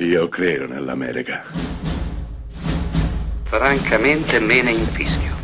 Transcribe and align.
Io 0.00 0.28
credo 0.28 0.68
nell'America. 0.68 1.42
Francamente 3.42 4.38
me 4.38 4.62
ne 4.62 4.70
infischio. 4.70 5.34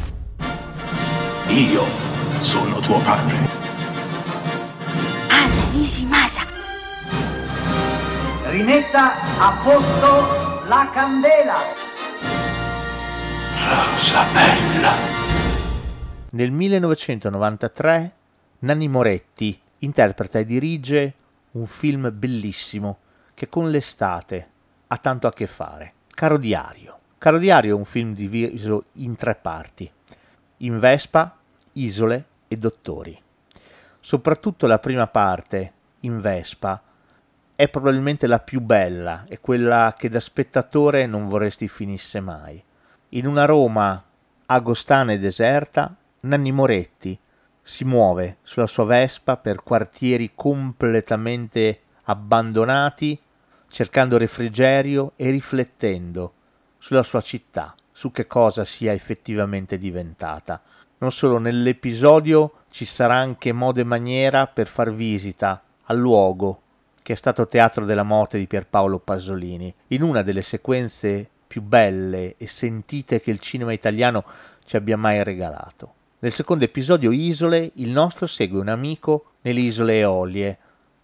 Io 1.48 1.82
sono 2.38 2.78
tuo 2.78 3.00
padre. 3.00 3.34
Anna 5.28 5.72
Nishimasa. 5.72 6.42
Rimetta 8.44 9.14
a 9.40 9.60
posto 9.60 10.68
la 10.68 10.88
candela. 10.94 11.56
Rosa 13.58 14.24
bella. 14.32 14.92
Nel 16.30 16.52
1993 16.52 18.14
Nanni 18.60 18.86
Moretti 18.86 19.60
interpreta 19.80 20.38
e 20.38 20.44
dirige 20.44 21.14
un 21.52 21.66
film 21.66 22.08
bellissimo 22.14 22.98
che 23.34 23.48
con 23.48 23.70
l'estate 23.70 24.48
ha 24.86 24.96
tanto 24.98 25.26
a 25.26 25.32
che 25.32 25.46
fare. 25.46 25.92
Caro 26.14 26.38
Diario. 26.38 26.98
Caro 27.18 27.38
Diario 27.38 27.74
è 27.74 27.78
un 27.78 27.84
film 27.84 28.14
diviso 28.14 28.84
in 28.94 29.16
tre 29.16 29.34
parti. 29.34 29.90
In 30.58 30.78
Vespa, 30.78 31.36
Isole 31.72 32.24
e 32.48 32.56
Dottori. 32.56 33.20
Soprattutto 34.00 34.66
la 34.66 34.78
prima 34.78 35.06
parte, 35.06 35.72
in 36.00 36.20
Vespa, 36.20 36.80
è 37.56 37.68
probabilmente 37.68 38.26
la 38.26 38.40
più 38.40 38.60
bella 38.60 39.24
e 39.28 39.40
quella 39.40 39.94
che 39.96 40.08
da 40.08 40.20
spettatore 40.20 41.06
non 41.06 41.28
vorresti 41.28 41.68
finisse 41.68 42.20
mai. 42.20 42.62
In 43.10 43.26
una 43.26 43.44
Roma 43.44 44.02
agostana 44.46 45.12
e 45.12 45.18
deserta, 45.18 45.94
Nanni 46.20 46.52
Moretti 46.52 47.18
si 47.62 47.84
muove 47.84 48.38
sulla 48.42 48.66
sua 48.66 48.84
Vespa 48.84 49.36
per 49.36 49.62
quartieri 49.62 50.32
completamente 50.34 51.80
abbandonati, 52.04 53.18
cercando 53.74 54.18
refrigerio 54.18 55.14
e 55.16 55.30
riflettendo 55.30 56.34
sulla 56.78 57.02
sua 57.02 57.20
città, 57.20 57.74
su 57.90 58.12
che 58.12 58.28
cosa 58.28 58.64
sia 58.64 58.92
effettivamente 58.92 59.78
diventata. 59.78 60.62
Non 60.98 61.10
solo 61.10 61.38
nell'episodio 61.38 62.52
ci 62.70 62.84
sarà 62.84 63.16
anche 63.16 63.50
modo 63.50 63.80
e 63.80 63.84
maniera 63.84 64.46
per 64.46 64.68
far 64.68 64.94
visita 64.94 65.60
al 65.86 65.98
luogo 65.98 66.60
che 67.02 67.14
è 67.14 67.16
stato 67.16 67.48
teatro 67.48 67.84
della 67.84 68.04
morte 68.04 68.38
di 68.38 68.46
Pierpaolo 68.46 69.00
Pasolini, 69.00 69.74
in 69.88 70.02
una 70.02 70.22
delle 70.22 70.42
sequenze 70.42 71.28
più 71.44 71.60
belle 71.60 72.36
e 72.36 72.46
sentite 72.46 73.20
che 73.20 73.32
il 73.32 73.40
cinema 73.40 73.72
italiano 73.72 74.24
ci 74.64 74.76
abbia 74.76 74.96
mai 74.96 75.24
regalato. 75.24 75.94
Nel 76.20 76.30
secondo 76.30 76.62
episodio 76.62 77.10
Isole, 77.10 77.72
il 77.74 77.90
nostro 77.90 78.28
segue 78.28 78.60
un 78.60 78.68
amico 78.68 79.32
nelle 79.40 79.60
isole 79.60 79.98
Eolie, 79.98 80.58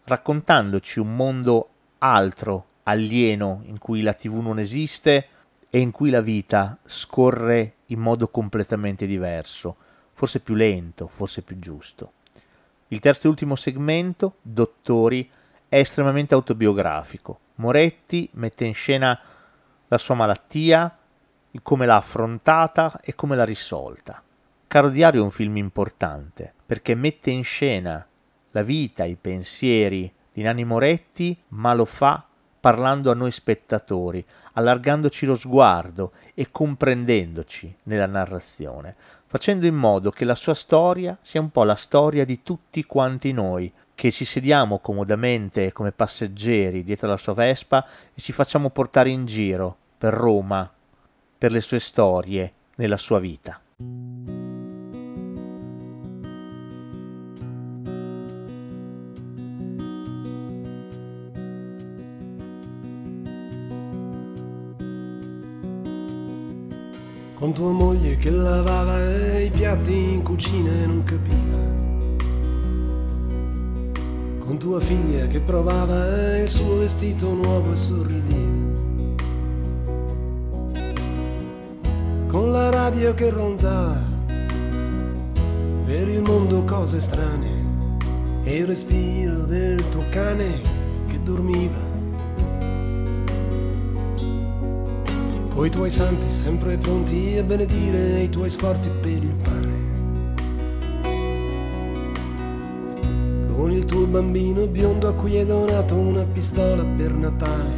raccontandoci 0.04 1.00
un 1.00 1.16
mondo 1.16 1.70
altro, 2.00 2.66
alieno, 2.90 3.62
in 3.64 3.78
cui 3.78 4.02
la 4.02 4.12
TV 4.12 4.40
non 4.40 4.58
esiste 4.58 5.28
e 5.70 5.78
in 5.78 5.90
cui 5.90 6.10
la 6.10 6.20
vita 6.20 6.78
scorre 6.84 7.76
in 7.86 8.00
modo 8.00 8.28
completamente 8.28 9.06
diverso, 9.06 9.76
forse 10.12 10.40
più 10.40 10.54
lento, 10.54 11.08
forse 11.08 11.42
più 11.42 11.58
giusto. 11.58 12.12
Il 12.88 13.00
terzo 13.00 13.26
e 13.26 13.30
ultimo 13.30 13.54
segmento, 13.54 14.36
Dottori, 14.42 15.30
è 15.68 15.78
estremamente 15.78 16.34
autobiografico. 16.34 17.38
Moretti 17.56 18.28
mette 18.34 18.64
in 18.64 18.74
scena 18.74 19.18
la 19.86 19.98
sua 19.98 20.16
malattia, 20.16 20.96
come 21.62 21.86
l'ha 21.86 21.96
affrontata 21.96 23.00
e 23.02 23.14
come 23.14 23.36
l'ha 23.36 23.44
risolta. 23.44 24.22
Caro 24.66 24.88
Diario 24.88 25.20
è 25.20 25.24
un 25.24 25.30
film 25.30 25.56
importante 25.56 26.52
perché 26.66 26.94
mette 26.94 27.30
in 27.30 27.44
scena 27.44 28.04
la 28.50 28.62
vita, 28.62 29.04
i 29.04 29.16
pensieri 29.16 30.12
di 30.32 30.42
Nanni 30.42 30.64
Moretti, 30.64 31.36
ma 31.48 31.74
lo 31.74 31.84
fa 31.84 32.26
parlando 32.60 33.10
a 33.10 33.14
noi 33.14 33.30
spettatori, 33.30 34.24
allargandoci 34.52 35.24
lo 35.26 35.34
sguardo 35.34 36.12
e 36.34 36.50
comprendendoci 36.50 37.74
nella 37.84 38.06
narrazione, 38.06 38.94
facendo 39.26 39.66
in 39.66 39.74
modo 39.74 40.10
che 40.10 40.24
la 40.24 40.34
sua 40.34 40.54
storia 40.54 41.18
sia 41.22 41.40
un 41.40 41.50
po' 41.50 41.64
la 41.64 41.74
storia 41.74 42.24
di 42.24 42.42
tutti 42.42 42.84
quanti 42.84 43.32
noi, 43.32 43.72
che 43.94 44.10
ci 44.10 44.24
sediamo 44.24 44.78
comodamente 44.78 45.72
come 45.72 45.92
passeggeri 45.92 46.84
dietro 46.84 47.08
la 47.08 47.16
sua 47.16 47.34
Vespa 47.34 47.86
e 48.14 48.20
ci 48.20 48.32
facciamo 48.32 48.70
portare 48.70 49.10
in 49.10 49.24
giro 49.26 49.76
per 49.98 50.12
Roma, 50.12 50.70
per 51.36 51.52
le 51.52 51.60
sue 51.60 51.80
storie, 51.80 52.52
nella 52.76 52.96
sua 52.96 53.18
vita. 53.18 53.60
Con 67.50 67.58
tua 67.58 67.72
moglie 67.72 68.16
che 68.16 68.30
lavava 68.30 68.96
i 69.40 69.50
piatti 69.50 70.12
in 70.12 70.22
cucina 70.22 70.70
e 70.70 70.86
non 70.86 71.02
capiva 71.02 71.58
con 74.38 74.56
tua 74.56 74.78
figlia 74.78 75.26
che 75.26 75.40
provava 75.40 76.38
il 76.38 76.48
suo 76.48 76.76
vestito 76.76 77.32
nuovo 77.32 77.72
e 77.72 77.76
sorrideva. 77.76 78.78
Con 82.28 82.52
la 82.52 82.70
radio 82.70 83.14
che 83.14 83.30
ronzava 83.30 84.00
per 85.86 86.06
il 86.06 86.22
mondo 86.22 86.62
cose 86.62 87.00
strane 87.00 87.64
e 88.44 88.58
il 88.58 88.66
respiro 88.66 89.44
del 89.46 89.88
tuo 89.88 90.04
cane 90.08 90.60
che 91.08 91.20
dormiva. 91.20 91.89
Coi 95.60 95.68
tuoi 95.68 95.90
santi 95.90 96.30
sempre 96.30 96.78
pronti 96.78 97.36
a 97.36 97.42
benedire 97.42 98.22
i 98.22 98.30
tuoi 98.30 98.48
sforzi 98.48 98.88
per 98.98 99.10
il 99.10 99.34
pane. 99.42 99.88
con 103.54 103.70
il 103.70 103.84
tuo 103.84 104.06
bambino 104.06 104.66
biondo 104.66 105.08
a 105.08 105.12
cui 105.12 105.36
hai 105.36 105.44
donato 105.44 105.96
una 105.96 106.24
pistola 106.24 106.82
per 106.96 107.12
Natale, 107.12 107.74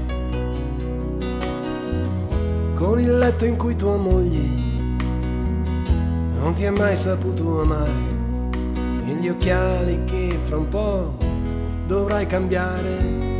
con 2.74 3.00
il 3.00 3.18
letto 3.18 3.46
in 3.46 3.56
cui 3.56 3.74
tua 3.74 3.96
moglie 3.96 4.48
non 6.38 6.52
ti 6.54 6.64
ha 6.64 6.70
mai 6.70 6.96
saputo 6.96 7.62
amare 7.62 8.10
e 9.08 9.12
gli 9.14 9.28
occhiali 9.28 10.04
che 10.04 10.38
fra 10.40 10.56
un 10.56 10.68
po' 10.68 11.16
dovrai 11.88 12.26
cambiare. 12.26 13.31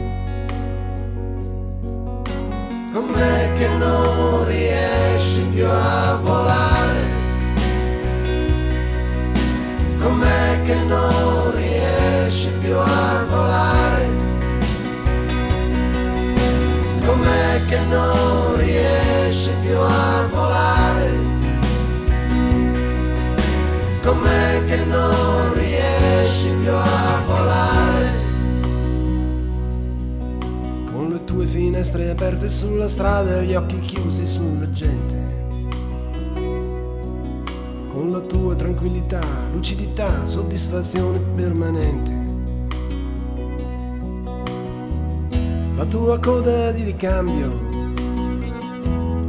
Com'è 2.93 3.53
che 3.55 3.69
non 3.69 4.45
riesci 4.45 5.47
più 5.47 5.65
a 5.67 6.19
volare? 6.23 7.01
Com'è 9.99 10.42
finestre 31.93 32.11
aperte 32.11 32.49
sulla 32.49 32.89
strada 32.89 33.41
e 33.41 33.45
gli 33.45 33.55
occhi 33.55 33.79
chiusi 33.81 34.27
sulla 34.27 34.71
gente 34.71 35.31
con 37.89 38.11
la 38.11 38.21
tua 38.21 38.55
tranquillità, 38.55 39.21
lucidità, 39.53 40.27
soddisfazione 40.27 41.19
permanente. 41.35 42.21
La 45.77 45.85
tua 45.85 46.19
coda 46.19 46.73
di 46.73 46.85
ricambio, 46.85 47.51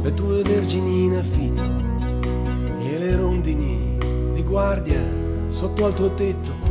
le 0.00 0.14
tue 0.14 0.42
vergini 0.42 1.04
in 1.04 1.16
affitto 1.16 1.64
e 2.80 2.98
le 2.98 3.16
rondini 3.16 3.98
di 4.32 4.42
guardia 4.42 5.02
sotto 5.48 5.84
al 5.84 5.92
tuo 5.92 6.14
tetto. 6.14 6.63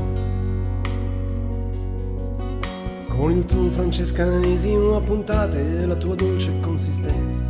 Con 3.23 3.31
il 3.31 3.45
tuo 3.45 3.69
francescanesimo 3.69 4.97
a 4.97 5.01
puntate 5.01 5.79
e 5.79 5.85
la 5.85 5.95
tua 5.95 6.13
dolce 6.13 6.51
consistenza. 6.59 7.41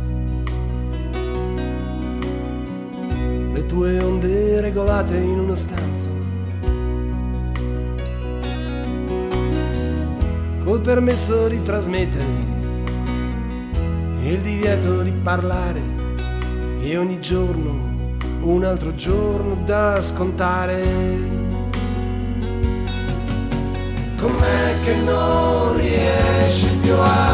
le 3.52 3.66
tue 3.66 3.98
onde 3.98 4.60
regolate 4.60 5.16
in 5.16 5.40
una 5.40 5.56
stanza. 5.56 6.08
Col 10.62 10.80
permesso 10.80 11.48
di 11.48 11.60
trasmettere 11.60 12.24
il 14.22 14.38
divieto 14.42 15.02
di 15.02 15.10
parlare 15.10 15.82
e 16.82 16.96
ogni 16.96 17.20
giorno 17.20 18.16
un 18.42 18.62
altro 18.62 18.94
giorno 18.94 19.56
da 19.64 20.00
scontare. 20.00 21.42
Com'è 24.16 24.74
che 24.84 24.94
non 25.04 25.53
riesci 26.54 26.76
più 26.76 26.94
a 26.94 27.33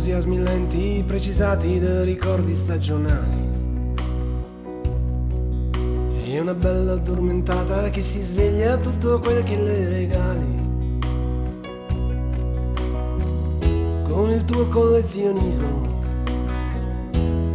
entusiasmi 0.00 0.38
lenti 0.38 1.04
precisati 1.06 1.78
da 1.78 2.02
ricordi 2.04 2.56
stagionali. 2.56 3.48
E 6.24 6.40
una 6.40 6.54
bella 6.54 6.92
addormentata 6.92 7.90
che 7.90 8.00
si 8.00 8.18
sveglia 8.18 8.78
tutto 8.78 9.20
quel 9.20 9.42
che 9.42 9.56
le 9.58 9.88
regali. 9.90 10.68
Con 14.08 14.30
il 14.30 14.42
tuo 14.46 14.66
collezionismo 14.68 15.98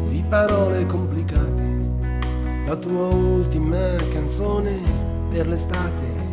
di 0.07 0.23
parole 0.29 0.85
complicate, 0.85 1.63
la 2.67 2.75
tua 2.75 3.07
ultima 3.07 3.95
canzone 4.13 4.77
per 5.31 5.47
l'estate. 5.47 6.24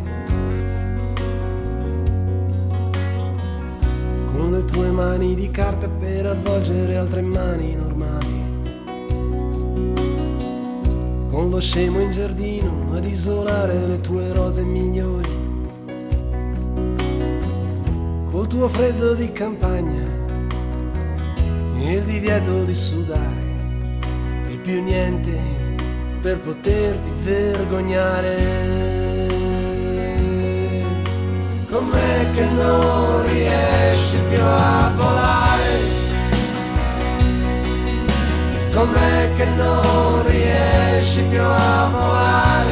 Le 4.53 4.65
tue 4.65 4.91
mani 4.91 5.33
di 5.33 5.49
carta 5.49 5.89
per 5.89 6.27
avvolgere 6.27 6.95
altre 6.95 7.23
mani 7.23 7.73
normali. 7.73 8.51
Con 11.27 11.49
lo 11.49 11.59
scemo 11.59 11.99
in 11.99 12.11
giardino 12.11 12.93
ad 12.93 13.03
isolare 13.03 13.87
le 13.87 13.99
tue 14.01 14.31
rose 14.31 14.63
migliori. 14.63 15.41
Col 18.29 18.45
tuo 18.47 18.69
freddo 18.69 19.15
di 19.15 19.31
campagna 19.31 20.05
e 21.79 21.93
il 21.95 22.03
divieto 22.03 22.63
di 22.63 22.75
sudare. 22.75 23.41
E 24.49 24.55
più 24.57 24.83
niente 24.83 25.35
per 26.21 26.39
poterti 26.39 27.09
vergognare. 27.23 29.02
Com'è 31.73 32.29
che 32.35 32.45
non 32.51 33.25
riesci 33.25 34.19
più 34.29 34.39
a 34.39 34.91
volare? 34.95 35.79
Com'è 38.71 39.33
che 39.33 39.45
non 39.55 40.23
riesci 40.27 41.23
più 41.23 41.41
a 41.41 41.89
volare? 41.91 42.62